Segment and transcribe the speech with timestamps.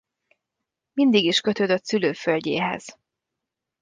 [0.93, 2.97] Mindig is kötődött szülőföldjéhez.